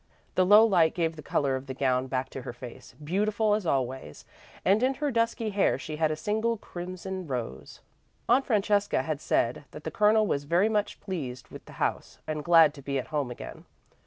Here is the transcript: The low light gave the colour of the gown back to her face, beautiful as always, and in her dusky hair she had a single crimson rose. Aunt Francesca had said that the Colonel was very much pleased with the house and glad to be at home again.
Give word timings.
The 0.33 0.47
low 0.47 0.65
light 0.65 0.95
gave 0.95 1.15
the 1.15 1.21
colour 1.21 1.55
of 1.55 1.67
the 1.67 1.75
gown 1.75 2.07
back 2.07 2.31
to 2.31 2.41
her 2.41 2.53
face, 2.53 2.95
beautiful 3.03 3.53
as 3.53 3.67
always, 3.67 4.25
and 4.65 4.81
in 4.81 4.95
her 4.95 5.11
dusky 5.11 5.51
hair 5.51 5.77
she 5.77 5.97
had 5.97 6.09
a 6.09 6.15
single 6.15 6.57
crimson 6.57 7.27
rose. 7.27 7.81
Aunt 8.27 8.47
Francesca 8.47 9.03
had 9.03 9.21
said 9.21 9.65
that 9.69 9.83
the 9.83 9.91
Colonel 9.91 10.25
was 10.25 10.45
very 10.45 10.69
much 10.69 10.99
pleased 11.01 11.49
with 11.49 11.65
the 11.65 11.73
house 11.73 12.17
and 12.25 12.43
glad 12.43 12.73
to 12.73 12.81
be 12.81 12.97
at 12.97 13.09
home 13.13 13.29
again. 13.29 13.65